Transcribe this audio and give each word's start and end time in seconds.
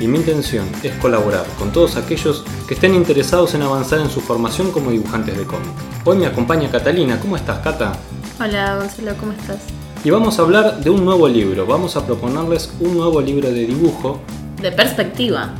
y 0.00 0.06
mi 0.06 0.18
intención 0.18 0.66
es 0.82 0.92
colaborar 0.96 1.46
con 1.58 1.72
todos 1.72 1.96
aquellos 1.96 2.44
que 2.68 2.74
estén 2.74 2.94
interesados 2.94 3.54
en 3.54 3.62
avanzar 3.62 4.00
en 4.00 4.10
su 4.10 4.20
formación 4.20 4.70
como 4.70 4.90
dibujantes 4.90 5.36
de 5.36 5.44
cómic. 5.44 5.70
Hoy 6.04 6.18
me 6.18 6.26
acompaña 6.26 6.70
Catalina, 6.70 7.18
¿cómo 7.20 7.36
estás 7.36 7.60
Cata? 7.60 7.92
Hola 8.38 8.76
Gonzalo, 8.76 9.14
¿cómo 9.18 9.32
estás? 9.32 9.58
Y 10.04 10.10
vamos 10.10 10.38
a 10.38 10.42
hablar 10.42 10.80
de 10.80 10.90
un 10.90 11.04
nuevo 11.04 11.28
libro, 11.28 11.66
vamos 11.66 11.96
a 11.96 12.06
proponerles 12.06 12.72
un 12.80 12.96
nuevo 12.96 13.20
libro 13.20 13.48
de 13.48 13.66
dibujo. 13.66 14.20
De 14.60 14.70
perspectiva. 14.70 15.54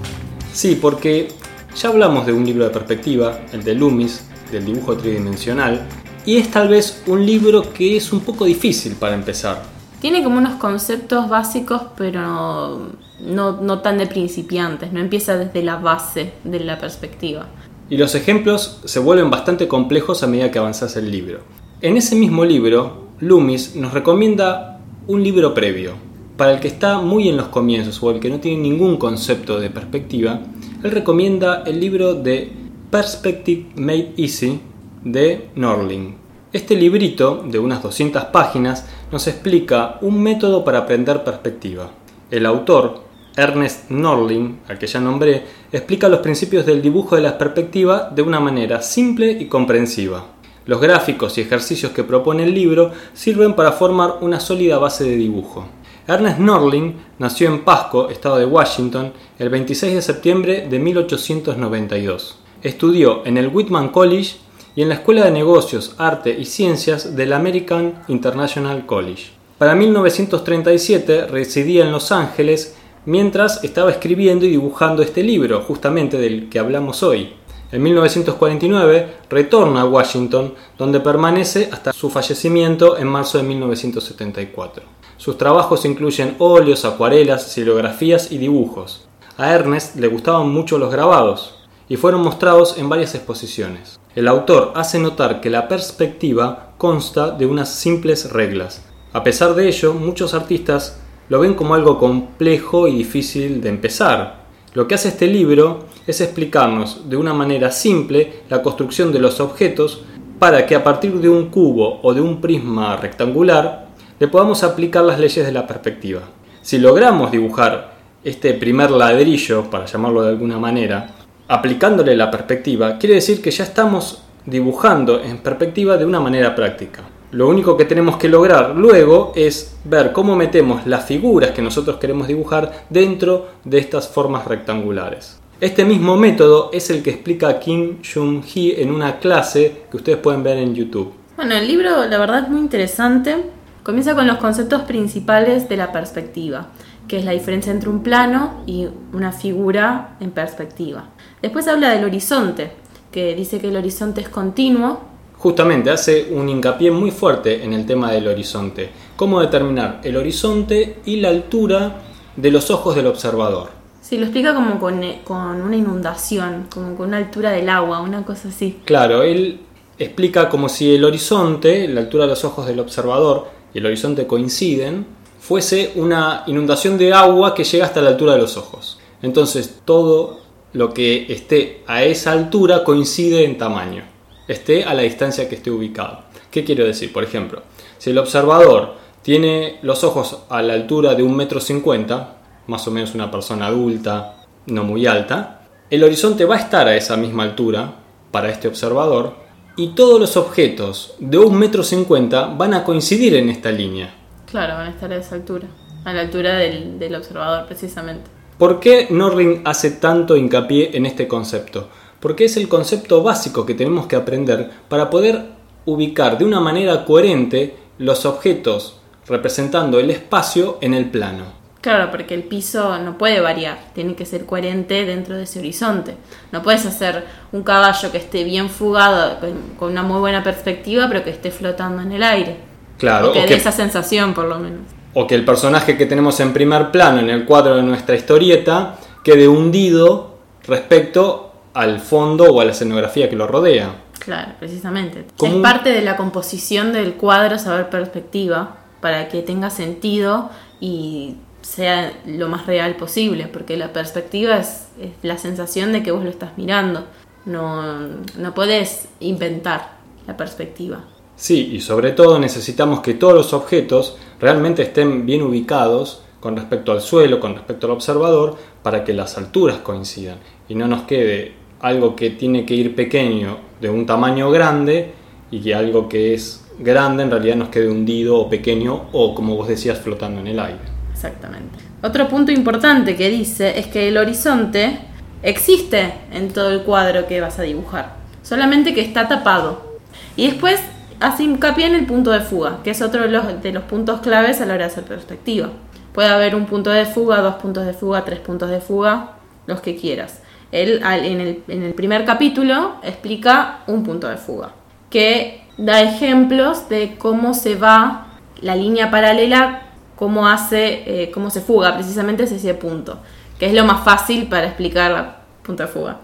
Sí, 0.53 0.78
porque 0.80 1.28
ya 1.75 1.89
hablamos 1.89 2.27
de 2.27 2.33
un 2.33 2.45
libro 2.45 2.64
de 2.64 2.70
perspectiva, 2.70 3.41
el 3.53 3.64
de 3.64 3.75
Loomis, 3.75 4.23
del 4.53 4.66
dibujo 4.66 4.97
tridimensional, 4.97 5.87
y 6.25 6.37
es 6.37 6.50
tal 6.50 6.69
vez 6.69 7.03
un 7.06 7.25
libro 7.25 7.73
que 7.73 7.97
es 7.97 8.12
un 8.12 8.20
poco 8.20 8.45
difícil 8.45 8.95
para 8.95 9.14
empezar. 9.14 9.76
Tiene 10.00 10.23
como 10.23 10.38
unos 10.38 10.55
conceptos 10.56 11.28
básicos, 11.28 11.82
pero 11.96 12.91
no, 13.20 13.60
no 13.60 13.78
tan 13.80 13.98
de 13.98 14.06
principiantes, 14.06 14.92
no 14.92 15.00
empieza 15.00 15.36
desde 15.36 15.62
la 15.62 15.77
base 15.77 16.32
de 16.45 16.60
la 16.60 16.78
perspectiva. 16.78 17.46
Y 17.88 17.96
los 17.96 18.14
ejemplos 18.14 18.80
se 18.84 18.98
vuelven 18.98 19.30
bastante 19.30 19.69
complejos 19.69 20.22
a 20.22 20.27
medida 20.27 20.50
que 20.50 20.58
avanzas 20.58 20.97
el 20.97 21.11
libro. 21.11 21.41
En 21.80 21.97
ese 21.97 22.16
mismo 22.16 22.44
libro, 22.44 23.06
Loomis 23.20 23.77
nos 23.77 23.92
recomienda 23.92 24.80
un 25.06 25.22
libro 25.22 25.55
previo. 25.55 25.92
Para 26.36 26.53
el 26.53 26.60
que 26.60 26.69
está 26.69 26.98
muy 26.98 27.28
en 27.28 27.36
los 27.36 27.48
comienzos 27.48 28.03
o 28.03 28.10
el 28.10 28.20
que 28.20 28.28
no 28.28 28.41
tiene 28.41 28.62
ningún 28.62 28.98
concepto 28.98 29.58
de 29.58 29.70
perspectiva, 29.70 30.41
él 30.83 30.91
recomienda 30.91 31.62
el 31.64 31.81
libro 31.81 32.14
de 32.14 32.53
Perspective 32.91 33.66
Made 33.77 34.12
Easy 34.16 34.60
de 35.03 35.48
Norling. 35.55 36.16
Este 36.53 36.77
librito, 36.77 37.44
de 37.48 37.58
unas 37.58 37.83
200 37.83 38.25
páginas, 38.27 38.86
nos 39.11 39.27
explica 39.29 39.99
un 40.01 40.21
método 40.23 40.65
para 40.65 40.79
aprender 40.79 41.23
perspectiva. 41.23 41.91
El 42.31 42.45
autor, 42.47 43.03
Ernest 43.37 43.91
Norling, 43.91 44.61
al 44.69 44.79
que 44.79 44.87
ya 44.87 45.01
nombré, 45.01 45.45
explica 45.71 46.09
los 46.09 46.21
principios 46.21 46.67
del 46.67 46.83
dibujo 46.83 47.17
de 47.17 47.23
la 47.23 47.39
perspectiva 47.39 48.11
de 48.15 48.23
una 48.23 48.41
manera 48.41 48.83
simple 48.83 49.31
y 49.31 49.47
comprensiva. 49.47 50.25
Los 50.65 50.81
gráficos 50.81 51.39
y 51.39 51.43
ejercicios 51.43 51.93
que 51.93 52.03
propone 52.03 52.43
el 52.43 52.55
libro 52.55 52.91
sirven 53.15 53.55
para 53.55 53.73
formar 53.73 54.17
una 54.23 54.41
sólida 54.41 54.79
base 54.79 55.05
de 55.05 55.17
dibujo. 55.17 55.67
Ernest 56.09 56.39
Norling 56.39 56.95
nació 57.19 57.49
en 57.49 57.65
Pasco, 57.65 58.09
estado 58.11 58.39
de 58.39 58.47
Washington, 58.47 59.12
el 59.39 59.49
26 59.49 59.95
de 59.95 60.03
septiembre 60.03 60.67
de 60.69 60.79
1892. 60.79 62.39
Estudió 62.62 63.25
en 63.27 63.37
el 63.37 63.49
Whitman 63.49 63.91
College 63.91 64.37
y 64.77 64.82
en 64.82 64.91
la 64.91 64.96
Escuela 64.96 65.24
de 65.24 65.30
Negocios, 65.30 65.94
Arte 65.96 66.36
y 66.38 66.44
Ciencias 66.44 67.16
del 67.16 67.32
American 67.32 68.05
International 68.08 68.84
College. 68.84 69.30
Para 69.56 69.74
1937 69.74 71.27
residía 71.28 71.82
en 71.82 71.92
Los 71.92 72.12
Ángeles 72.12 72.77
mientras 73.06 73.64
estaba 73.64 73.91
escribiendo 73.91 74.44
y 74.44 74.50
dibujando 74.50 75.02
este 75.02 75.22
libro, 75.22 75.62
justamente 75.62 76.19
del 76.19 76.50
que 76.50 76.58
hablamos 76.58 77.02
hoy. 77.02 77.32
En 77.72 77.82
1949 77.82 79.14
retorna 79.30 79.80
a 79.80 79.86
Washington, 79.86 80.54
donde 80.77 81.00
permanece 81.00 81.70
hasta 81.72 81.94
su 81.94 82.10
fallecimiento 82.10 82.98
en 82.98 83.09
marzo 83.09 83.38
de 83.38 83.44
1974. 83.44 84.84
Sus 85.16 85.38
trabajos 85.38 85.86
incluyen 85.86 86.36
óleos, 86.38 86.84
acuarelas, 86.84 87.50
silografías 87.50 88.31
y 88.31 88.36
dibujos. 88.36 89.09
A 89.38 89.53
Ernest 89.53 89.97
le 89.97 90.09
gustaban 90.09 90.50
mucho 90.50 90.76
los 90.76 90.92
grabados 90.92 91.56
y 91.88 91.97
fueron 91.97 92.22
mostrados 92.22 92.78
en 92.78 92.88
varias 92.88 93.14
exposiciones. 93.14 93.98
El 94.14 94.28
autor 94.28 94.72
hace 94.74 94.98
notar 94.98 95.41
que 95.41 95.50
la 95.50 95.69
perspectiva 95.69 96.72
consta 96.78 97.30
de 97.30 97.47
unas 97.47 97.69
simples 97.69 98.32
reglas. 98.32 98.84
A 99.12 99.22
pesar 99.22 99.54
de 99.54 99.69
ello, 99.69 99.94
muchos 99.94 100.34
artistas 100.34 100.98
lo 101.28 101.41
ven 101.41 101.54
como 101.54 101.74
algo 101.74 101.98
complejo 101.98 102.88
y 102.88 102.97
difícil 102.97 103.60
de 103.60 103.69
empezar. 103.69 104.47
Lo 104.74 104.86
que 104.86 104.94
hace 104.94 105.08
este 105.08 105.26
libro 105.26 105.86
es 106.06 106.20
explicarnos 106.20 107.08
de 107.08 107.16
una 107.16 107.32
manera 107.32 107.70
simple 107.70 108.42
la 108.48 108.62
construcción 108.62 109.12
de 109.12 109.18
los 109.18 109.41
objetos 109.41 110.03
para 110.38 110.66
que 110.66 110.74
a 110.74 110.84
partir 110.84 111.18
de 111.20 111.28
un 111.28 111.47
cubo 111.47 112.00
o 112.03 112.12
de 112.12 112.20
un 112.20 112.41
prisma 112.41 112.97
rectangular 112.97 113.86
le 114.18 114.28
podamos 114.28 114.62
aplicar 114.62 115.04
las 115.04 115.18
leyes 115.18 115.44
de 115.44 115.53
la 115.53 115.66
perspectiva. 115.66 116.22
Si 116.62 116.78
logramos 116.78 117.30
dibujar 117.30 117.97
este 118.24 118.54
primer 118.54 118.91
ladrillo, 118.91 119.70
para 119.70 119.86
llamarlo 119.86 120.22
de 120.22 120.30
alguna 120.30 120.58
manera, 120.58 121.14
aplicándole 121.49 122.17
la 122.17 122.31
perspectiva, 122.31 122.99
quiere 122.99 123.17
decir 123.17 123.41
que 123.41 123.51
ya 123.51 123.65
estamos 123.65 124.23
dibujando 124.45 125.23
en 125.23 125.39
perspectiva 125.39 125.97
de 125.97 126.05
una 126.05 126.21
manera 126.21 126.55
práctica. 126.55 127.03
Lo 127.33 127.49
único 127.49 127.77
que 127.77 127.84
tenemos 127.84 128.17
que 128.17 128.29
lograr 128.29 128.77
luego 128.77 129.33
es 129.34 129.77
ver 129.84 130.12
cómo 130.12 130.37
metemos 130.37 130.87
las 130.87 131.05
figuras 131.05 131.51
que 131.51 131.62
nosotros 131.62 131.97
queremos 131.97 132.29
dibujar 132.29 132.87
dentro 132.89 133.49
de 133.65 133.79
estas 133.79 134.09
formas 134.09 134.47
rectangulares. 134.47 135.41
Este 135.61 135.84
mismo 135.84 136.17
método 136.17 136.71
es 136.73 136.91
el 136.91 137.03
que 137.03 137.11
explica 137.11 137.59
Kim 137.59 137.99
Jung-hee 138.03 138.81
en 138.81 138.93
una 138.93 139.19
clase 139.19 139.84
que 139.91 139.97
ustedes 139.97 140.19
pueden 140.19 140.43
ver 140.43 140.59
en 140.59 140.75
YouTube. 140.75 141.13
Bueno, 141.37 141.55
el 141.55 141.67
libro 141.67 142.07
la 142.07 142.19
verdad 142.19 142.45
es 142.45 142.49
muy 142.49 142.61
interesante. 142.61 143.37
Comienza 143.83 144.15
con 144.15 144.27
los 144.27 144.39
conceptos 144.39 144.83
principales 144.83 145.69
de 145.69 145.77
la 145.77 145.93
perspectiva, 145.93 146.69
que 147.09 147.19
es 147.19 147.25
la 147.25 147.33
diferencia 147.33 147.72
entre 147.72 147.89
un 147.89 148.03
plano 148.03 148.62
y 148.67 148.89
una 149.12 149.33
figura 149.33 150.17
en 150.21 150.31
perspectiva. 150.31 151.11
Después 151.43 151.69
habla 151.69 151.91
del 151.91 152.05
horizonte, 152.05 152.72
que 153.12 153.34
dice 153.34 153.61
que 153.61 153.69
el 153.69 153.77
horizonte 153.77 154.21
es 154.21 154.28
continuo. 154.28 155.00
Justamente 155.39 155.91
hace 155.91 156.28
un 156.33 156.49
hincapié 156.49 156.91
muy 156.91 157.11
fuerte 157.11 157.62
en 157.62 157.72
el 157.72 157.87
tema 157.87 158.11
del 158.11 158.27
horizonte. 158.28 158.91
Cómo 159.16 159.41
determinar 159.41 160.00
el 160.03 160.16
horizonte 160.16 160.99
y 161.05 161.16
la 161.16 161.28
altura 161.28 162.03
de 162.37 162.50
los 162.50 162.71
ojos 162.71 162.97
del 162.97 163.06
observador. 163.06 163.71
Sí, 164.00 164.19
lo 164.19 164.25
explica 164.25 164.55
como 164.55 164.78
con, 164.78 165.00
con 165.25 165.61
una 165.61 165.77
inundación, 165.77 166.66
como 166.72 166.95
con 166.95 167.09
una 167.09 167.16
altura 167.16 167.50
del 167.50 167.69
agua, 167.69 168.00
una 168.00 168.25
cosa 168.25 168.49
así. 168.49 168.81
Claro, 168.84 169.22
él 169.22 169.61
explica 169.99 170.49
como 170.49 170.69
si 170.69 170.95
el 170.95 171.05
horizonte, 171.05 171.89
la 171.89 172.03
altura 172.03 172.25
de 172.25 172.31
los 172.31 172.45
ojos 172.45 172.66
del 172.66 172.78
observador 172.78 173.49
y 173.75 173.78
el 173.78 173.87
horizonte 173.87 174.27
coinciden, 174.27 175.06
fuese 175.47 175.93
una 175.95 176.43
inundación 176.49 176.99
de 176.99 177.12
agua 177.12 177.55
que 177.55 177.62
llega 177.62 177.84
hasta 177.84 178.03
la 178.03 178.11
altura 178.11 178.33
de 178.33 178.41
los 178.41 178.57
ojos. 178.57 178.99
Entonces 179.23 179.81
todo 179.84 180.41
lo 180.73 180.93
que 180.93 181.33
esté 181.33 181.84
a 181.87 182.03
esa 182.03 182.33
altura 182.33 182.83
coincide 182.83 183.45
en 183.45 183.57
tamaño, 183.57 184.03
esté 184.49 184.83
a 184.83 184.93
la 184.93 185.03
distancia 185.03 185.49
que 185.49 185.55
esté 185.55 185.71
ubicado. 185.71 186.23
¿Qué 186.51 186.65
quiero 186.65 186.84
decir? 186.84 187.12
Por 187.12 187.23
ejemplo, 187.23 187.62
si 187.97 188.11
el 188.11 188.19
observador 188.19 188.95
tiene 189.23 189.79
los 189.83 190.03
ojos 190.03 190.37
a 190.49 190.62
la 190.62 190.75
altura 190.75 191.15
de 191.15 191.23
un 191.23 191.37
metro 191.37 191.61
cincuenta, 191.61 192.39
más 192.67 192.89
o 192.89 192.91
menos 192.91 193.15
una 193.15 193.31
persona 193.31 193.67
adulta, 193.67 194.47
no 194.67 194.83
muy 194.83 195.07
alta, 195.07 195.69
el 195.91 196.03
horizonte 196.03 196.45
va 196.45 196.57
a 196.57 196.61
estar 196.61 196.89
a 196.89 196.97
esa 196.97 197.17
misma 197.17 197.45
altura 197.45 198.01
para 198.33 198.51
este 198.51 198.67
observador 198.67 199.37
y 199.77 199.91
todos 199.91 200.19
los 200.19 200.37
objetos 200.37 201.15
de 201.21 201.39
un 201.39 201.57
metro 201.57 201.84
cincuenta 201.84 202.47
van 202.47 202.75
a 202.75 202.83
coincidir 202.83 203.37
en 203.37 203.49
esta 203.49 203.71
línea. 203.71 204.16
Claro, 204.47 204.75
van 204.75 204.87
a 204.87 204.91
estar 204.91 205.12
a 205.12 205.17
esa 205.17 205.34
altura, 205.34 205.67
a 206.05 206.12
la 206.12 206.21
altura 206.23 206.57
del, 206.57 206.99
del 206.99 207.15
observador 207.15 207.67
precisamente. 207.67 208.31
¿Por 208.59 208.81
qué 208.81 209.09
Norling 209.11 209.62
hace 209.65 209.91
tanto 209.91 210.37
hincapié 210.37 210.97
en 210.97 211.04
este 211.04 211.28
concepto? 211.28 211.89
Porque 212.21 212.47
es 212.47 212.57
el 212.57 212.69
concepto 212.69 213.22
básico 213.22 213.66
que 213.66 213.75
tenemos 213.75 214.07
que 214.07 214.16
aprender 214.16 214.71
para 214.89 215.10
poder 215.10 215.45
ubicar 215.84 216.39
de 216.39 216.45
una 216.45 216.60
manera 216.60 217.04
coherente 217.04 217.77
los 217.98 218.25
objetos 218.25 219.01
representando 219.28 219.98
el 219.98 220.10
espacio 220.10 220.78
en 220.81 220.95
el 220.95 221.10
plano. 221.10 221.45
Claro, 221.81 222.10
porque 222.10 222.34
el 222.34 222.42
piso 222.42 222.99
no 222.99 223.16
puede 223.16 223.41
variar, 223.41 223.78
tiene 223.95 224.16
que 224.16 224.27
ser 224.27 224.45
coherente 224.45 225.04
dentro 225.04 225.37
de 225.37 225.45
ese 225.45 225.60
horizonte. 225.60 226.16
No 226.51 226.63
puedes 226.63 226.84
hacer 226.84 227.25
un 227.53 227.63
caballo 227.63 228.10
que 228.10 228.19
esté 228.19 228.42
bien 228.42 228.71
fugado, 228.71 229.39
con 229.78 229.92
una 229.92 230.03
muy 230.03 230.19
buena 230.19 230.42
perspectiva, 230.42 231.07
pero 231.09 231.22
que 231.22 231.31
esté 231.31 231.51
flotando 231.51 232.03
en 232.03 232.10
el 232.10 232.25
aire. 232.25 232.57
Claro, 232.98 233.31
o 233.31 233.33
que 233.33 233.47
dé 233.47 233.54
esa 233.54 233.72
sensación 233.72 234.34
por 234.34 234.47
lo 234.47 234.59
menos 234.59 234.83
o 235.19 235.27
que 235.27 235.34
el 235.34 235.47
personaje 235.47 235.97
que 235.97 236.04
tenemos 236.04 236.39
en 236.41 236.53
primer 236.53 236.91
plano 236.91 237.21
en 237.21 237.31
el 237.31 237.47
cuadro 237.47 237.77
de 237.77 237.83
nuestra 237.83 238.15
historieta 238.15 238.98
quede 239.25 239.48
hundido 239.48 240.37
respecto 240.66 241.54
al 241.72 242.01
fondo 242.01 242.45
o 242.53 242.60
a 242.60 242.66
la 242.66 242.72
escenografía 242.72 243.31
que 243.31 243.34
lo 243.34 243.47
rodea. 243.47 243.95
Claro, 244.19 244.53
precisamente. 244.59 245.25
Es 245.43 245.54
parte 245.54 245.89
de 245.89 246.03
la 246.03 246.19
composición 246.19 246.93
del 246.93 247.15
cuadro 247.15 247.59
saber 247.59 247.89
perspectiva 247.89 248.77
para 249.01 249.28
que 249.28 249.41
tenga 249.41 249.71
sentido 249.71 250.51
y 250.81 251.37
sea 251.63 252.13
lo 252.27 252.49
más 252.49 252.66
real 252.66 252.97
posible, 252.97 253.47
porque 253.47 253.78
la 253.78 253.95
perspectiva 253.95 254.59
es, 254.59 254.89
es, 255.01 255.13
la 255.22 255.39
sensación 255.39 255.92
de 255.92 256.02
que 256.02 256.11
vos 256.11 256.25
lo 256.25 256.31
estás 256.31 256.59
mirando. 256.59 257.07
No, 257.47 258.00
no 258.37 258.54
podés 258.54 259.09
inventar 259.21 259.92
la 260.26 260.37
perspectiva. 260.37 261.04
Sí, 261.37 261.71
y 261.73 261.80
sobre 261.80 262.12
todo 262.12 262.38
necesitamos 262.38 263.00
que 263.00 263.14
todos 263.14 263.35
los 263.35 263.52
objetos 263.52 264.16
realmente 264.40 264.83
estén 264.83 265.26
bien 265.26 265.42
ubicados 265.42 266.23
con 266.40 266.56
respecto 266.56 266.92
al 266.92 267.02
suelo, 267.02 267.40
con 267.40 267.54
respecto 267.54 267.87
al 267.87 267.92
observador, 267.92 268.56
para 268.83 269.04
que 269.04 269.12
las 269.12 269.37
alturas 269.37 269.78
coincidan 269.78 270.38
y 270.68 270.75
no 270.75 270.88
nos 270.88 271.02
quede 271.02 271.52
algo 271.80 272.16
que 272.16 272.30
tiene 272.30 272.64
que 272.64 272.75
ir 272.75 272.94
pequeño 272.94 273.59
de 273.80 273.90
un 273.90 274.06
tamaño 274.06 274.50
grande 274.50 275.12
y 275.50 275.61
que 275.61 275.75
algo 275.75 276.09
que 276.09 276.35
es 276.35 276.64
grande 276.78 277.23
en 277.23 277.30
realidad 277.30 277.56
nos 277.56 277.68
quede 277.68 277.88
hundido 277.88 278.38
o 278.38 278.49
pequeño 278.49 279.06
o 279.12 279.35
como 279.35 279.56
vos 279.56 279.68
decías 279.68 279.99
flotando 279.99 280.40
en 280.40 280.47
el 280.47 280.59
aire. 280.59 280.80
Exactamente. 281.12 281.78
Otro 282.02 282.28
punto 282.28 282.52
importante 282.52 283.16
que 283.16 283.28
dice 283.28 283.78
es 283.78 283.87
que 283.88 284.09
el 284.09 284.16
horizonte 284.16 284.99
existe 285.42 286.14
en 286.32 286.49
todo 286.49 286.71
el 286.71 286.82
cuadro 286.82 287.26
que 287.26 287.40
vas 287.40 287.59
a 287.59 287.62
dibujar, 287.62 288.16
solamente 288.42 288.94
que 288.94 289.00
está 289.00 289.28
tapado. 289.28 289.99
Y 290.37 290.47
después 290.47 290.80
hace 291.21 291.45
hincapié 291.45 291.87
en 291.87 291.95
el 291.95 292.07
punto 292.07 292.30
de 292.30 292.40
fuga, 292.40 292.78
que 292.83 292.90
es 292.90 293.02
otro 293.02 293.23
de 293.23 293.28
los, 293.28 293.62
de 293.62 293.73
los 293.73 293.85
puntos 293.85 294.21
claves 294.21 294.61
a 294.61 294.66
la 294.66 294.75
hora 294.75 294.87
de 294.87 294.92
hacer 294.92 295.04
perspectiva. 295.04 295.71
Puede 296.12 296.28
haber 296.28 296.54
un 296.54 296.66
punto 296.66 296.90
de 296.90 297.04
fuga, 297.04 297.40
dos 297.42 297.57
puntos 297.57 297.85
de 297.87 297.92
fuga, 297.92 298.25
tres 298.25 298.40
puntos 298.40 298.71
de 298.71 298.80
fuga, 298.80 299.33
los 299.66 299.80
que 299.80 299.97
quieras. 299.97 300.40
Él 300.73 301.00
en 301.04 301.40
el, 301.40 301.62
en 301.68 301.83
el 301.83 301.95
primer 301.95 302.25
capítulo 302.25 302.97
explica 303.02 303.80
un 303.87 304.02
punto 304.02 304.28
de 304.28 304.37
fuga, 304.37 304.73
que 305.11 305.66
da 305.76 306.00
ejemplos 306.02 306.88
de 306.88 307.16
cómo 307.18 307.54
se 307.54 307.75
va 307.75 308.26
la 308.61 308.75
línea 308.75 309.11
paralela, 309.11 309.83
cómo 310.16 310.49
hace, 310.49 311.25
eh, 311.25 311.30
cómo 311.30 311.50
se 311.50 311.61
fuga 311.61 311.95
precisamente 311.95 312.45
es 312.45 312.52
ese 312.52 312.75
punto, 312.75 313.21
que 313.59 313.66
es 313.66 313.75
lo 313.75 313.85
más 313.85 314.04
fácil 314.04 314.49
para 314.49 314.66
explicar 314.66 315.11
la 315.11 315.37
punto 315.62 315.83
de 315.83 315.88
fuga. 315.88 316.18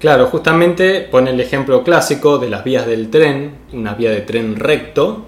Claro, 0.00 0.26
justamente 0.26 1.02
pone 1.02 1.30
el 1.30 1.40
ejemplo 1.40 1.84
clásico 1.84 2.38
de 2.38 2.48
las 2.48 2.64
vías 2.64 2.86
del 2.86 3.10
tren, 3.10 3.52
una 3.74 3.92
vía 3.92 4.10
de 4.10 4.22
tren 4.22 4.56
recto, 4.56 5.26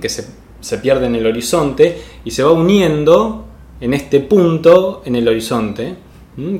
que 0.00 0.08
se, 0.08 0.26
se 0.60 0.78
pierde 0.78 1.06
en 1.06 1.14
el 1.14 1.26
horizonte 1.26 2.00
y 2.24 2.30
se 2.30 2.42
va 2.42 2.52
uniendo 2.52 3.44
en 3.82 3.92
este 3.92 4.20
punto 4.20 5.02
en 5.04 5.16
el 5.16 5.28
horizonte 5.28 5.94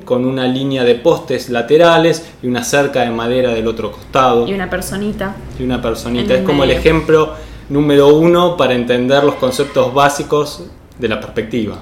con 0.05 0.25
una 0.25 0.46
línea 0.46 0.84
de 0.84 0.94
postes 0.94 1.49
laterales 1.49 2.31
y 2.43 2.46
una 2.46 2.62
cerca 2.62 3.00
de 3.00 3.11
madera 3.11 3.55
del 3.55 3.67
otro 3.67 3.90
costado. 3.90 4.46
Y 4.46 4.52
una 4.52 4.70
personita. 4.70 5.34
Y 5.58 5.64
una 5.64 5.82
personita. 5.82 6.34
Es 6.34 6.43
como 6.43 6.64
el 6.64 6.70
ejemplo 6.70 7.32
número 7.70 8.14
uno 8.14 8.56
para 8.56 8.75
entender 8.75 9.25
los 9.25 9.34
conceptos 9.37 9.93
básicos 9.93 10.67
de 10.99 11.08
la 11.08 11.19
perspectiva. 11.19 11.78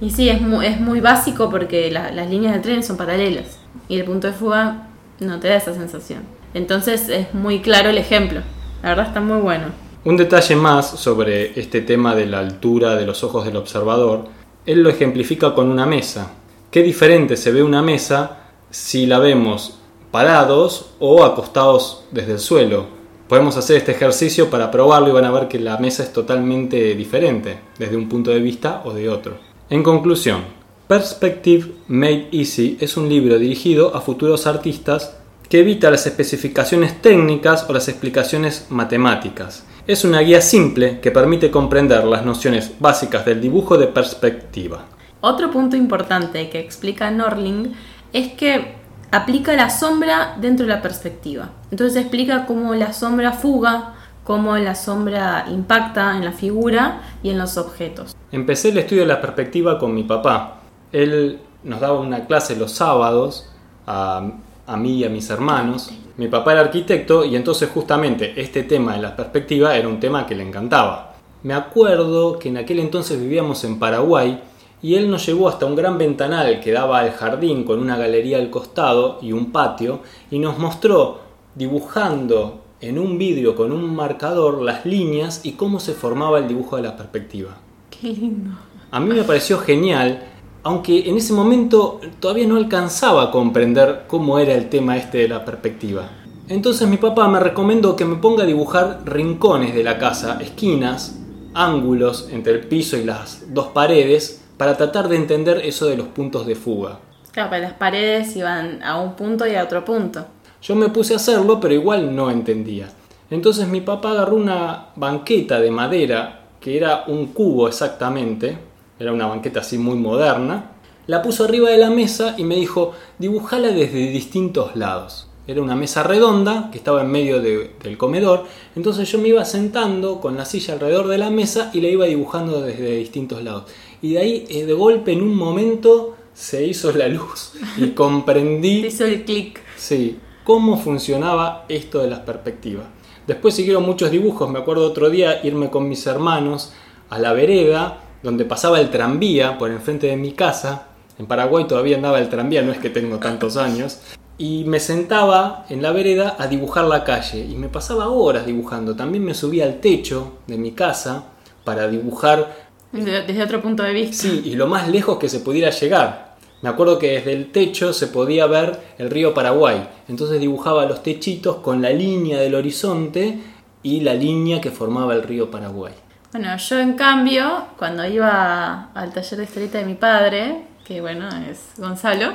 Y, 0.00 0.10
sí, 0.10 0.28
es 0.28 0.40
muy, 0.40 0.66
es 0.66 0.80
muy 0.80 1.00
básico 1.00 1.48
porque 1.48 1.90
las 1.90 2.28
líneas 2.28 2.54
de 2.54 2.60
tren 2.60 2.82
son 2.82 2.96
paralelas 2.96 3.58
y 3.88 3.96
el 3.96 4.04
punto 4.04 4.26
de 4.26 4.32
fuga 4.32 4.88
no 5.22 5.40
te 5.40 5.48
da 5.48 5.56
esa 5.56 5.74
sensación. 5.74 6.22
Entonces 6.54 7.08
es 7.08 7.34
muy 7.34 7.60
claro 7.60 7.90
el 7.90 7.98
ejemplo. 7.98 8.40
La 8.82 8.90
verdad 8.90 9.06
está 9.08 9.20
muy 9.20 9.40
bueno. 9.40 9.66
Un 10.04 10.16
detalle 10.16 10.56
más 10.56 10.90
sobre 10.90 11.58
este 11.58 11.80
tema 11.80 12.14
de 12.14 12.26
la 12.26 12.40
altura 12.40 12.96
de 12.96 13.06
los 13.06 13.22
ojos 13.22 13.44
del 13.44 13.56
observador, 13.56 14.24
él 14.66 14.82
lo 14.82 14.90
ejemplifica 14.90 15.54
con 15.54 15.68
una 15.68 15.86
mesa 15.86 16.32
qué 16.72 16.82
diferente 16.82 17.36
se 17.36 17.52
ve 17.52 17.62
una 17.62 17.82
mesa 17.82 18.38
si 18.70 19.04
la 19.04 19.18
vemos 19.18 19.78
parados 20.10 20.94
o 20.98 21.22
acostados 21.22 22.04
desde 22.10 22.32
el 22.32 22.38
suelo. 22.38 22.86
Podemos 23.28 23.58
hacer 23.58 23.76
este 23.76 23.92
ejercicio 23.92 24.48
para 24.48 24.70
probarlo 24.70 25.08
y 25.08 25.12
van 25.12 25.26
a 25.26 25.30
ver 25.30 25.48
que 25.48 25.60
la 25.60 25.76
mesa 25.76 26.02
es 26.02 26.14
totalmente 26.14 26.94
diferente 26.94 27.58
desde 27.78 27.96
un 27.96 28.08
punto 28.08 28.30
de 28.30 28.40
vista 28.40 28.80
o 28.86 28.94
de 28.94 29.10
otro. 29.10 29.34
En 29.68 29.82
conclusión, 29.82 30.44
Perspective 30.92 31.72
Made 31.88 32.28
Easy 32.32 32.76
es 32.78 32.98
un 32.98 33.08
libro 33.08 33.38
dirigido 33.38 33.96
a 33.96 34.02
futuros 34.02 34.46
artistas 34.46 35.16
que 35.48 35.60
evita 35.60 35.90
las 35.90 36.06
especificaciones 36.06 37.00
técnicas 37.00 37.64
o 37.66 37.72
las 37.72 37.88
explicaciones 37.88 38.66
matemáticas. 38.68 39.64
Es 39.86 40.04
una 40.04 40.20
guía 40.20 40.42
simple 40.42 41.00
que 41.00 41.10
permite 41.10 41.50
comprender 41.50 42.04
las 42.04 42.26
nociones 42.26 42.72
básicas 42.78 43.24
del 43.24 43.40
dibujo 43.40 43.78
de 43.78 43.86
perspectiva. 43.86 44.84
Otro 45.22 45.50
punto 45.50 45.76
importante 45.76 46.50
que 46.50 46.58
explica 46.58 47.10
Norling 47.10 47.72
es 48.12 48.34
que 48.34 48.74
aplica 49.10 49.54
la 49.54 49.70
sombra 49.70 50.36
dentro 50.38 50.66
de 50.66 50.74
la 50.74 50.82
perspectiva. 50.82 51.48
Entonces 51.70 52.02
explica 52.02 52.44
cómo 52.44 52.74
la 52.74 52.92
sombra 52.92 53.32
fuga, 53.32 53.94
cómo 54.24 54.58
la 54.58 54.74
sombra 54.74 55.46
impacta 55.50 56.18
en 56.18 56.26
la 56.26 56.32
figura 56.32 57.00
y 57.22 57.30
en 57.30 57.38
los 57.38 57.56
objetos. 57.56 58.14
Empecé 58.30 58.68
el 58.68 58.76
estudio 58.76 59.04
de 59.04 59.08
la 59.08 59.22
perspectiva 59.22 59.78
con 59.78 59.94
mi 59.94 60.02
papá. 60.02 60.58
Él 60.92 61.40
nos 61.64 61.80
daba 61.80 62.00
una 62.00 62.26
clase 62.26 62.56
los 62.56 62.72
sábados 62.72 63.50
a, 63.86 64.30
a 64.66 64.76
mí 64.76 64.98
y 64.98 65.04
a 65.04 65.08
mis 65.08 65.28
hermanos. 65.30 65.90
Mi 66.16 66.28
papá 66.28 66.52
era 66.52 66.60
arquitecto 66.60 67.24
y 67.24 67.36
entonces 67.36 67.70
justamente 67.70 68.34
este 68.36 68.62
tema 68.64 68.94
de 68.94 69.02
la 69.02 69.16
perspectiva 69.16 69.76
era 69.76 69.88
un 69.88 69.98
tema 69.98 70.26
que 70.26 70.34
le 70.34 70.46
encantaba. 70.46 71.14
Me 71.42 71.54
acuerdo 71.54 72.38
que 72.38 72.50
en 72.50 72.58
aquel 72.58 72.78
entonces 72.78 73.20
vivíamos 73.20 73.64
en 73.64 73.78
Paraguay 73.78 74.40
y 74.82 74.96
él 74.96 75.10
nos 75.10 75.24
llevó 75.26 75.48
hasta 75.48 75.66
un 75.66 75.76
gran 75.76 75.96
ventanal 75.96 76.60
que 76.60 76.72
daba 76.72 77.00
al 77.00 77.12
jardín 77.12 77.64
con 77.64 77.78
una 77.80 77.96
galería 77.96 78.38
al 78.38 78.50
costado 78.50 79.18
y 79.22 79.32
un 79.32 79.52
patio 79.52 80.00
y 80.30 80.38
nos 80.38 80.58
mostró 80.58 81.20
dibujando 81.54 82.62
en 82.80 82.98
un 82.98 83.16
vidrio 83.16 83.54
con 83.54 83.70
un 83.70 83.94
marcador 83.94 84.60
las 84.60 84.84
líneas 84.84 85.44
y 85.44 85.52
cómo 85.52 85.78
se 85.78 85.94
formaba 85.94 86.38
el 86.38 86.48
dibujo 86.48 86.76
de 86.76 86.82
la 86.82 86.96
perspectiva. 86.96 87.56
Qué 87.90 88.08
lindo. 88.08 88.50
A 88.90 88.98
mí 89.00 89.14
me 89.14 89.22
pareció 89.22 89.58
genial, 89.58 90.31
aunque 90.62 91.08
en 91.08 91.16
ese 91.16 91.32
momento 91.32 92.00
todavía 92.20 92.46
no 92.46 92.56
alcanzaba 92.56 93.24
a 93.24 93.30
comprender 93.30 94.04
cómo 94.06 94.38
era 94.38 94.54
el 94.54 94.68
tema 94.68 94.96
este 94.96 95.18
de 95.18 95.28
la 95.28 95.44
perspectiva. 95.44 96.08
Entonces 96.48 96.88
mi 96.88 96.96
papá 96.96 97.28
me 97.28 97.40
recomendó 97.40 97.96
que 97.96 98.04
me 98.04 98.16
ponga 98.16 98.44
a 98.44 98.46
dibujar 98.46 99.00
rincones 99.04 99.74
de 99.74 99.84
la 99.84 99.98
casa, 99.98 100.38
esquinas, 100.40 101.18
ángulos 101.54 102.28
entre 102.30 102.52
el 102.52 102.60
piso 102.66 102.96
y 102.96 103.04
las 103.04 103.52
dos 103.52 103.68
paredes, 103.68 104.44
para 104.56 104.76
tratar 104.76 105.08
de 105.08 105.16
entender 105.16 105.60
eso 105.64 105.86
de 105.86 105.96
los 105.96 106.08
puntos 106.08 106.46
de 106.46 106.54
fuga. 106.54 106.98
Claro, 107.32 107.50
que 107.50 107.58
las 107.58 107.72
paredes 107.72 108.36
iban 108.36 108.82
a 108.82 109.00
un 109.00 109.14
punto 109.14 109.46
y 109.46 109.54
a 109.54 109.64
otro 109.64 109.84
punto. 109.84 110.26
Yo 110.60 110.76
me 110.76 110.90
puse 110.90 111.14
a 111.14 111.16
hacerlo, 111.16 111.58
pero 111.58 111.74
igual 111.74 112.14
no 112.14 112.30
entendía. 112.30 112.88
Entonces 113.30 113.66
mi 113.66 113.80
papá 113.80 114.10
agarró 114.10 114.36
una 114.36 114.88
banqueta 114.94 115.58
de 115.58 115.70
madera, 115.70 116.42
que 116.60 116.76
era 116.76 117.04
un 117.06 117.28
cubo 117.28 117.66
exactamente, 117.66 118.58
era 119.02 119.12
una 119.12 119.26
banqueta 119.26 119.60
así 119.60 119.78
muy 119.78 119.96
moderna, 119.96 120.70
la 121.08 121.22
puso 121.22 121.44
arriba 121.44 121.70
de 121.70 121.78
la 121.78 121.90
mesa 121.90 122.36
y 122.38 122.44
me 122.44 122.54
dijo, 122.54 122.92
dibujala 123.18 123.68
desde 123.68 124.10
distintos 124.10 124.76
lados. 124.76 125.28
Era 125.48 125.60
una 125.60 125.74
mesa 125.74 126.04
redonda 126.04 126.68
que 126.70 126.78
estaba 126.78 127.02
en 127.02 127.10
medio 127.10 127.42
del 127.42 127.98
comedor, 127.98 128.44
entonces 128.76 129.10
yo 129.10 129.18
me 129.18 129.26
iba 129.26 129.44
sentando 129.44 130.20
con 130.20 130.36
la 130.36 130.44
silla 130.44 130.74
alrededor 130.74 131.08
de 131.08 131.18
la 131.18 131.30
mesa 131.30 131.70
y 131.74 131.80
la 131.80 131.88
iba 131.88 132.06
dibujando 132.06 132.62
desde 132.62 132.96
distintos 132.96 133.42
lados. 133.42 133.64
Y 134.00 134.12
de 134.12 134.18
ahí, 134.20 134.44
eh, 134.48 134.66
de 134.66 134.72
golpe, 134.72 135.10
en 135.10 135.22
un 135.22 135.34
momento, 135.34 136.14
se 136.32 136.64
hizo 136.64 136.92
la 136.92 137.08
luz 137.08 137.54
y 137.76 137.88
comprendí... 137.94 138.86
hizo 138.86 139.04
el 139.04 139.24
clic. 139.24 139.60
Sí, 139.76 140.20
cómo 140.44 140.78
funcionaba 140.78 141.64
esto 141.68 141.98
de 141.98 142.08
las 142.08 142.20
perspectivas. 142.20 142.86
Después 143.26 143.54
siguieron 143.54 143.84
muchos 143.84 144.12
dibujos, 144.12 144.48
me 144.48 144.60
acuerdo 144.60 144.86
otro 144.86 145.10
día 145.10 145.44
irme 145.44 145.70
con 145.70 145.88
mis 145.88 146.06
hermanos 146.06 146.72
a 147.10 147.18
la 147.18 147.32
vereda, 147.32 148.01
donde 148.22 148.44
pasaba 148.44 148.80
el 148.80 148.90
tranvía 148.90 149.58
por 149.58 149.70
enfrente 149.70 150.06
de 150.06 150.16
mi 150.16 150.32
casa. 150.32 150.88
En 151.18 151.26
Paraguay 151.26 151.66
todavía 151.66 151.96
andaba 151.96 152.18
el 152.18 152.28
tranvía, 152.28 152.62
no 152.62 152.72
es 152.72 152.78
que 152.78 152.90
tengo 152.90 153.18
tantos 153.18 153.56
años 153.56 153.98
y 154.38 154.64
me 154.64 154.80
sentaba 154.80 155.66
en 155.68 155.82
la 155.82 155.92
vereda 155.92 156.36
a 156.38 156.46
dibujar 156.46 156.86
la 156.86 157.04
calle 157.04 157.44
y 157.44 157.54
me 157.54 157.68
pasaba 157.68 158.08
horas 158.08 158.46
dibujando. 158.46 158.96
También 158.96 159.24
me 159.24 159.34
subía 159.34 159.64
al 159.64 159.80
techo 159.80 160.38
de 160.46 160.58
mi 160.58 160.72
casa 160.72 161.26
para 161.64 161.86
dibujar 161.86 162.72
desde 162.92 163.42
otro 163.42 163.62
punto 163.62 163.82
de 163.82 163.92
vista. 163.92 164.16
Sí, 164.16 164.42
y 164.44 164.54
lo 164.54 164.66
más 164.66 164.88
lejos 164.88 165.18
que 165.18 165.28
se 165.28 165.40
pudiera 165.40 165.70
llegar. 165.70 166.32
Me 166.60 166.68
acuerdo 166.68 166.98
que 166.98 167.12
desde 167.12 167.32
el 167.32 167.50
techo 167.50 167.92
se 167.92 168.06
podía 168.08 168.46
ver 168.46 168.78
el 168.98 169.10
río 169.10 169.34
Paraguay. 169.34 169.88
Entonces 170.08 170.40
dibujaba 170.40 170.86
los 170.86 171.02
techitos 171.02 171.56
con 171.56 171.80
la 171.80 171.90
línea 171.90 172.38
del 172.40 172.54
horizonte 172.54 173.38
y 173.82 174.00
la 174.00 174.14
línea 174.14 174.60
que 174.60 174.70
formaba 174.70 175.14
el 175.14 175.22
río 175.22 175.50
Paraguay. 175.50 175.92
Bueno, 176.32 176.56
yo 176.56 176.80
en 176.80 176.94
cambio, 176.94 177.66
cuando 177.76 178.06
iba 178.06 178.88
al 178.94 179.12
taller 179.12 179.36
de 179.36 179.44
historieta 179.44 179.76
de 179.76 179.84
mi 179.84 179.96
padre, 179.96 180.64
que 180.82 181.02
bueno, 181.02 181.28
es 181.28 181.60
Gonzalo. 181.76 182.32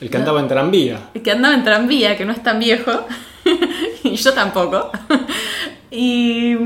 El 0.00 0.10
que 0.10 0.16
andaba 0.16 0.40
en 0.40 0.48
tranvía. 0.48 0.98
El 1.14 1.22
que 1.22 1.30
andaba 1.30 1.54
en 1.54 1.62
tranvía, 1.62 2.16
que 2.16 2.24
no 2.24 2.32
es 2.32 2.42
tan 2.42 2.58
viejo, 2.58 2.90
y 4.02 4.16
yo 4.16 4.34
tampoco. 4.34 4.90
y 5.92 6.56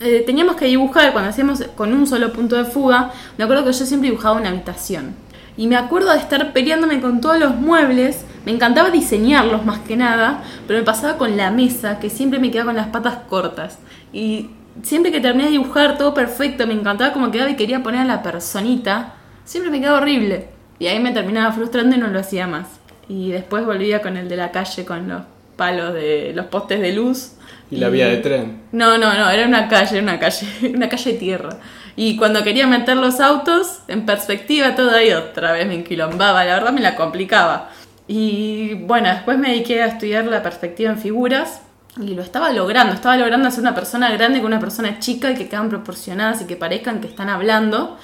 eh, 0.00 0.24
teníamos 0.26 0.56
que 0.56 0.64
dibujar, 0.64 1.12
cuando 1.12 1.30
hacíamos 1.30 1.62
con 1.76 1.92
un 1.92 2.04
solo 2.08 2.32
punto 2.32 2.56
de 2.56 2.64
fuga, 2.64 3.12
me 3.38 3.44
acuerdo 3.44 3.64
que 3.64 3.72
yo 3.72 3.86
siempre 3.86 4.10
dibujaba 4.10 4.36
una 4.36 4.48
habitación. 4.48 5.14
Y 5.56 5.68
me 5.68 5.76
acuerdo 5.76 6.10
de 6.10 6.18
estar 6.18 6.52
peleándome 6.52 7.00
con 7.00 7.20
todos 7.20 7.38
los 7.38 7.54
muebles, 7.54 8.24
me 8.44 8.50
encantaba 8.50 8.90
diseñarlos 8.90 9.64
más 9.64 9.78
que 9.80 9.96
nada, 9.96 10.42
pero 10.66 10.80
me 10.80 10.84
pasaba 10.84 11.18
con 11.18 11.36
la 11.36 11.52
mesa, 11.52 12.00
que 12.00 12.10
siempre 12.10 12.40
me 12.40 12.50
quedaba 12.50 12.70
con 12.72 12.76
las 12.76 12.88
patas 12.88 13.18
cortas. 13.28 13.78
Y 14.12 14.50
siempre 14.82 15.12
que 15.12 15.20
terminé 15.20 15.46
de 15.46 15.52
dibujar 15.52 15.98
todo 15.98 16.14
perfecto, 16.14 16.66
me 16.66 16.74
encantaba 16.74 17.12
como 17.12 17.30
quedaba 17.30 17.50
y 17.50 17.56
quería 17.56 17.82
poner 17.82 18.00
a 18.00 18.04
la 18.04 18.22
personita 18.22 19.14
siempre 19.50 19.72
me 19.72 19.80
quedaba 19.80 19.98
horrible. 19.98 20.46
Y 20.78 20.86
ahí 20.86 21.00
me 21.00 21.10
terminaba 21.10 21.52
frustrando 21.52 21.96
y 21.96 21.98
no 21.98 22.06
lo 22.06 22.20
hacía 22.20 22.46
más. 22.46 22.68
Y 23.08 23.32
después 23.32 23.66
volvía 23.66 24.00
con 24.00 24.16
el 24.16 24.28
de 24.28 24.36
la 24.36 24.52
calle, 24.52 24.84
con 24.84 25.08
los 25.08 25.22
palos 25.56 25.92
de 25.92 26.32
los 26.34 26.46
postes 26.46 26.80
de 26.80 26.92
luz. 26.92 27.32
¿Y 27.70 27.76
la 27.76 27.88
vía 27.88 28.06
de 28.06 28.18
tren? 28.18 28.62
No, 28.72 28.96
no, 28.96 29.12
no, 29.12 29.28
era 29.28 29.46
una 29.46 29.68
calle, 29.68 30.00
una 30.00 30.18
calle, 30.18 30.46
una 30.74 30.88
calle 30.88 31.12
de 31.12 31.18
tierra. 31.18 31.50
Y 31.96 32.16
cuando 32.16 32.44
quería 32.44 32.66
meter 32.66 32.96
los 32.96 33.20
autos 33.20 33.80
en 33.88 34.06
perspectiva, 34.06 34.76
todo 34.76 34.92
ahí 34.92 35.12
otra 35.12 35.52
vez 35.52 35.66
me 35.66 35.74
enquilombaba, 35.74 36.44
la 36.44 36.54
verdad 36.54 36.72
me 36.72 36.80
la 36.80 36.94
complicaba. 36.94 37.70
Y 38.06 38.74
bueno, 38.74 39.08
después 39.08 39.36
me 39.36 39.50
dediqué 39.50 39.82
a 39.82 39.86
estudiar 39.86 40.24
la 40.26 40.42
perspectiva 40.42 40.90
en 40.90 40.98
figuras 40.98 41.60
y 41.98 42.14
lo 42.14 42.22
estaba 42.22 42.52
logrando, 42.52 42.94
estaba 42.94 43.16
logrando 43.16 43.48
hacer 43.48 43.60
una 43.60 43.74
persona 43.74 44.10
grande 44.12 44.38
con 44.40 44.46
una 44.46 44.60
persona 44.60 44.98
chica 45.00 45.32
y 45.32 45.34
que 45.34 45.48
quedan 45.48 45.68
proporcionadas 45.68 46.42
y 46.42 46.46
que 46.46 46.56
parezcan 46.56 47.00
que 47.00 47.08
están 47.08 47.28
hablando. 47.28 47.96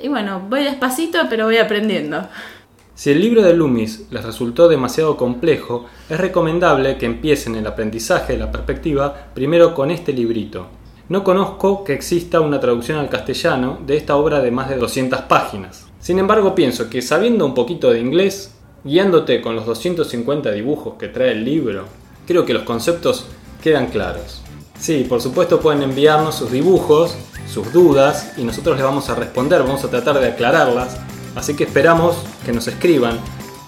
Y 0.00 0.08
bueno, 0.08 0.42
voy 0.48 0.64
despacito, 0.64 1.18
pero 1.28 1.46
voy 1.46 1.58
aprendiendo. 1.58 2.28
Si 2.94 3.10
el 3.10 3.20
libro 3.20 3.42
de 3.42 3.54
Loomis 3.54 4.06
les 4.10 4.24
resultó 4.24 4.68
demasiado 4.68 5.16
complejo, 5.16 5.86
es 6.08 6.20
recomendable 6.20 6.98
que 6.98 7.06
empiecen 7.06 7.56
el 7.56 7.66
aprendizaje 7.66 8.34
de 8.34 8.38
la 8.38 8.52
perspectiva 8.52 9.28
primero 9.34 9.74
con 9.74 9.90
este 9.90 10.12
librito. 10.12 10.68
No 11.08 11.24
conozco 11.24 11.84
que 11.84 11.94
exista 11.94 12.40
una 12.40 12.60
traducción 12.60 12.98
al 12.98 13.08
castellano 13.08 13.80
de 13.84 13.96
esta 13.96 14.16
obra 14.16 14.40
de 14.40 14.50
más 14.50 14.68
de 14.68 14.76
200 14.76 15.22
páginas. 15.22 15.88
Sin 15.98 16.18
embargo, 16.18 16.54
pienso 16.54 16.88
que 16.88 17.02
sabiendo 17.02 17.44
un 17.44 17.54
poquito 17.54 17.90
de 17.90 18.00
inglés, 18.00 18.54
guiándote 18.84 19.40
con 19.40 19.56
los 19.56 19.66
250 19.66 20.50
dibujos 20.52 20.94
que 20.94 21.08
trae 21.08 21.32
el 21.32 21.44
libro, 21.44 21.86
creo 22.26 22.44
que 22.44 22.54
los 22.54 22.62
conceptos 22.62 23.26
quedan 23.62 23.86
claros. 23.86 24.42
Sí, 24.78 25.06
por 25.08 25.20
supuesto 25.20 25.60
pueden 25.60 25.82
enviarnos 25.82 26.34
sus 26.34 26.50
dibujos, 26.50 27.14
sus 27.52 27.72
dudas 27.72 28.32
y 28.36 28.44
nosotros 28.44 28.76
les 28.76 28.84
vamos 28.84 29.08
a 29.08 29.14
responder, 29.14 29.62
vamos 29.62 29.84
a 29.84 29.90
tratar 29.90 30.18
de 30.18 30.28
aclararlas 30.28 30.96
Así 31.34 31.54
que 31.54 31.64
esperamos 31.64 32.16
que 32.44 32.52
nos 32.52 32.68
escriban. 32.68 33.18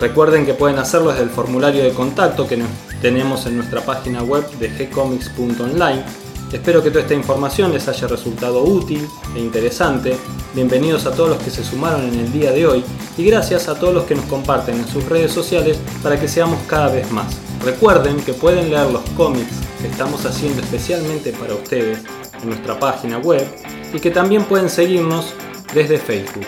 Recuerden 0.00 0.44
que 0.44 0.54
pueden 0.54 0.78
hacerlo 0.78 1.10
desde 1.10 1.22
el 1.22 1.30
formulario 1.30 1.82
de 1.82 1.90
contacto 1.90 2.46
que 2.46 2.62
tenemos 3.00 3.46
en 3.46 3.56
nuestra 3.56 3.80
página 3.80 4.22
web 4.22 4.46
de 4.58 4.68
gcomics.online. 4.68 6.04
Espero 6.52 6.82
que 6.82 6.90
toda 6.90 7.02
esta 7.02 7.14
información 7.14 7.72
les 7.72 7.88
haya 7.88 8.06
resultado 8.06 8.62
útil 8.62 9.06
e 9.34 9.40
interesante. 9.40 10.16
Bienvenidos 10.54 11.06
a 11.06 11.12
todos 11.12 11.30
los 11.30 11.38
que 11.42 11.50
se 11.50 11.64
sumaron 11.64 12.02
en 12.02 12.20
el 12.20 12.32
día 12.32 12.52
de 12.52 12.66
hoy 12.66 12.84
y 13.16 13.24
gracias 13.24 13.68
a 13.68 13.78
todos 13.78 13.94
los 13.94 14.04
que 14.04 14.14
nos 14.14 14.26
comparten 14.26 14.76
en 14.76 14.86
sus 14.86 15.04
redes 15.06 15.32
sociales 15.32 15.78
para 16.02 16.20
que 16.20 16.28
seamos 16.28 16.60
cada 16.68 16.88
vez 16.88 17.10
más. 17.10 17.43
Recuerden 17.64 18.20
que 18.20 18.34
pueden 18.34 18.70
leer 18.70 18.90
los 18.90 19.02
cómics 19.16 19.52
que 19.80 19.88
estamos 19.88 20.24
haciendo 20.26 20.62
especialmente 20.62 21.32
para 21.32 21.54
ustedes 21.54 21.98
en 22.42 22.48
nuestra 22.48 22.78
página 22.78 23.18
web 23.18 23.46
y 23.92 23.98
que 24.00 24.10
también 24.10 24.44
pueden 24.44 24.68
seguirnos 24.68 25.34
desde 25.74 25.98
Facebook 25.98 26.44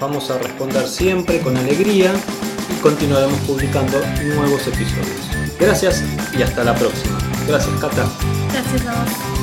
vamos 0.00 0.30
a 0.30 0.38
responder 0.38 0.86
siempre 0.86 1.40
con 1.40 1.56
alegría 1.56 2.12
y 2.70 2.80
continuaremos 2.80 3.38
publicando 3.40 3.98
nuevos 4.36 4.66
episodios. 4.66 5.56
Gracias 5.58 6.02
y 6.36 6.42
hasta 6.42 6.64
la 6.64 6.74
próxima. 6.74 7.18
Gracias, 7.46 7.80
Cata. 7.80 8.06
Gracias 8.52 8.86
a 8.86 9.33